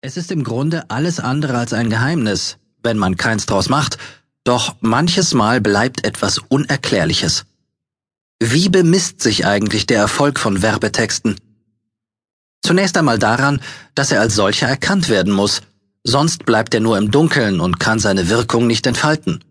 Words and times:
Es 0.00 0.16
ist 0.16 0.30
im 0.30 0.44
Grunde 0.44 0.88
alles 0.90 1.18
andere 1.18 1.58
als 1.58 1.72
ein 1.72 1.90
Geheimnis, 1.90 2.58
wenn 2.84 2.98
man 2.98 3.16
keins 3.16 3.46
draus 3.46 3.68
macht, 3.68 3.98
doch 4.44 4.76
manches 4.80 5.34
Mal 5.34 5.60
bleibt 5.60 6.04
etwas 6.04 6.38
Unerklärliches. 6.38 7.46
Wie 8.40 8.68
bemisst 8.68 9.20
sich 9.20 9.44
eigentlich 9.44 9.86
der 9.86 9.98
Erfolg 9.98 10.38
von 10.38 10.62
Werbetexten? 10.62 11.34
Zunächst 12.62 12.96
einmal 12.96 13.18
daran, 13.18 13.60
dass 13.96 14.12
er 14.12 14.20
als 14.20 14.36
solcher 14.36 14.68
erkannt 14.68 15.08
werden 15.08 15.32
muss, 15.32 15.62
sonst 16.04 16.46
bleibt 16.46 16.74
er 16.74 16.80
nur 16.80 16.96
im 16.96 17.10
Dunkeln 17.10 17.58
und 17.58 17.80
kann 17.80 17.98
seine 17.98 18.28
Wirkung 18.28 18.68
nicht 18.68 18.86
entfalten. 18.86 19.42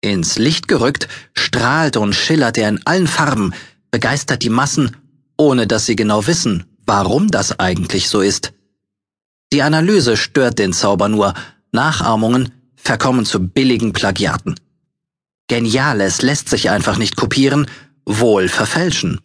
Ins 0.00 0.38
Licht 0.38 0.66
gerückt, 0.68 1.08
strahlt 1.34 1.98
und 1.98 2.14
schillert 2.14 2.56
er 2.56 2.70
in 2.70 2.86
allen 2.86 3.06
Farben, 3.06 3.52
begeistert 3.90 4.42
die 4.42 4.48
Massen, 4.48 4.96
ohne 5.36 5.66
dass 5.66 5.84
sie 5.84 5.96
genau 5.96 6.26
wissen, 6.26 6.64
warum 6.86 7.30
das 7.30 7.60
eigentlich 7.60 8.08
so 8.08 8.22
ist. 8.22 8.54
Die 9.52 9.62
Analyse 9.62 10.16
stört 10.16 10.58
den 10.58 10.72
Zauber 10.72 11.08
nur, 11.08 11.34
Nachahmungen 11.72 12.52
verkommen 12.76 13.24
zu 13.24 13.40
billigen 13.40 13.92
Plagiaten. 13.92 14.54
Geniales 15.48 16.22
lässt 16.22 16.48
sich 16.48 16.70
einfach 16.70 16.98
nicht 16.98 17.16
kopieren, 17.16 17.66
wohl 18.04 18.48
verfälschen. 18.48 19.20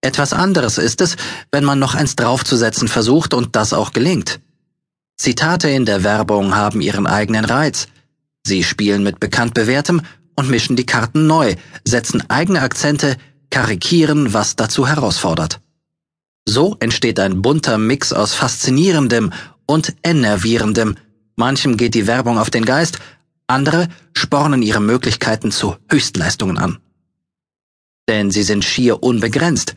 Etwas 0.00 0.32
anderes 0.32 0.78
ist 0.78 1.00
es, 1.00 1.16
wenn 1.50 1.64
man 1.64 1.78
noch 1.78 1.94
eins 1.94 2.14
draufzusetzen 2.14 2.88
versucht 2.88 3.34
und 3.34 3.56
das 3.56 3.72
auch 3.72 3.92
gelingt. 3.92 4.40
Zitate 5.16 5.70
in 5.70 5.84
der 5.84 6.04
Werbung 6.04 6.54
haben 6.54 6.80
ihren 6.80 7.06
eigenen 7.06 7.44
Reiz. 7.44 7.88
Sie 8.46 8.62
spielen 8.62 9.02
mit 9.02 9.18
bekannt 9.18 9.54
bewährtem 9.54 10.02
und 10.36 10.48
mischen 10.48 10.76
die 10.76 10.86
Karten 10.86 11.26
neu, 11.26 11.56
setzen 11.84 12.22
eigene 12.30 12.62
Akzente, 12.62 13.16
karikieren, 13.50 14.32
was 14.32 14.54
dazu 14.54 14.86
herausfordert. 14.86 15.60
So 16.50 16.78
entsteht 16.80 17.20
ein 17.20 17.42
bunter 17.42 17.76
Mix 17.76 18.14
aus 18.14 18.32
faszinierendem 18.32 19.34
und 19.66 19.94
enervierendem. 20.02 20.96
Manchem 21.36 21.76
geht 21.76 21.92
die 21.92 22.06
Werbung 22.06 22.38
auf 22.38 22.48
den 22.48 22.64
Geist, 22.64 22.98
andere 23.46 23.88
spornen 24.16 24.62
ihre 24.62 24.80
Möglichkeiten 24.80 25.52
zu 25.52 25.76
Höchstleistungen 25.90 26.56
an. 26.56 26.78
Denn 28.08 28.30
sie 28.30 28.44
sind 28.44 28.64
schier 28.64 29.02
unbegrenzt. 29.02 29.76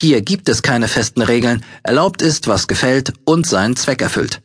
Hier 0.00 0.22
gibt 0.22 0.48
es 0.48 0.62
keine 0.62 0.86
festen 0.86 1.20
Regeln, 1.20 1.64
erlaubt 1.82 2.22
ist, 2.22 2.46
was 2.46 2.68
gefällt 2.68 3.12
und 3.24 3.44
seinen 3.44 3.74
Zweck 3.74 4.00
erfüllt. 4.00 4.40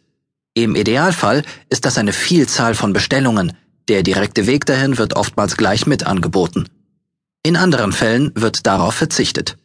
Im 0.56 0.75
Idealfall 0.75 1.44
ist 1.70 1.86
das 1.86 2.00
eine 2.00 2.14
Vielzahl 2.14 2.73
von 2.73 2.94
Bestellungen, 2.94 3.53
der 3.90 4.02
direkte 4.02 4.47
Weg 4.47 4.66
dahin 4.66 4.97
wird 4.97 5.16
oftmals 5.16 5.56
gleich 5.56 5.86
mit 5.86 6.08
angeboten. 6.08 6.67
In 7.44 7.56
anderen 7.56 7.92
Fällen 7.92 8.31
wird 8.34 8.66
darauf 8.66 8.95
verzichtet. 8.95 9.59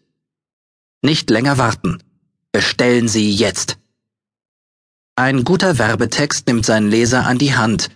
Nicht 1.05 1.29
länger 1.29 1.59
warten. 1.59 1.99
Bestellen 2.51 3.09
Sie 3.09 3.31
jetzt. 3.31 3.77
Ein 5.17 5.45
guter 5.45 5.77
Werbetext 5.77 6.47
nimmt 6.47 6.65
seinen 6.65 6.89
Leser 6.91 7.27
an 7.27 7.37
die 7.37 7.55
Hand, 7.55 7.91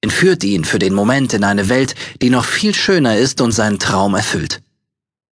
entführt 0.00 0.42
ihn 0.44 0.64
für 0.64 0.78
den 0.78 0.94
Moment 0.94 1.34
in 1.34 1.44
eine 1.44 1.68
Welt, 1.68 1.94
die 2.22 2.30
noch 2.30 2.46
viel 2.46 2.74
schöner 2.74 3.18
ist 3.18 3.42
und 3.42 3.52
seinen 3.52 3.78
Traum 3.78 4.14
erfüllt. 4.14 4.62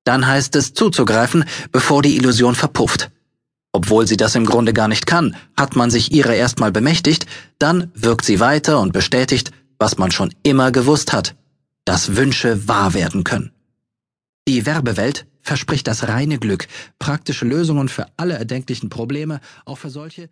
Dann 0.03 0.27
heißt 0.27 0.57
es 0.57 0.73
zuzugreifen, 0.73 1.45
bevor 1.71 2.01
die 2.01 2.17
Illusion 2.17 2.53
verpufft. 2.53 3.11
Obwohl 3.71 4.05
sie 4.05 4.17
das 4.17 4.35
im 4.35 4.45
Grunde 4.45 4.73
gar 4.73 4.89
nicht 4.89 5.07
kann, 5.07 5.37
hat 5.55 5.77
man 5.77 5.89
sich 5.89 6.11
ihrer 6.11 6.35
erstmal 6.35 6.73
bemächtigt, 6.73 7.27
dann 7.59 7.91
wirkt 7.93 8.25
sie 8.25 8.41
weiter 8.41 8.81
und 8.81 8.91
bestätigt, 8.91 9.51
was 9.79 9.97
man 9.97 10.11
schon 10.11 10.33
immer 10.43 10.73
gewusst 10.73 11.13
hat, 11.13 11.37
dass 11.85 12.17
Wünsche 12.17 12.67
wahr 12.67 12.93
werden 12.93 13.23
können. 13.23 13.54
Die 14.47 14.67
Werbewelt 14.67 15.25
verspricht 15.41 15.87
das 15.87 16.07
reine 16.07 16.37
Glück, 16.37 16.67
praktische 16.99 17.45
Lösungen 17.45 17.89
für 17.89 18.05
alle 18.15 18.35
erdenklichen 18.35 18.89
Probleme, 18.89 19.41
auch 19.65 19.79
für 19.79 19.89
solche, 19.89 20.29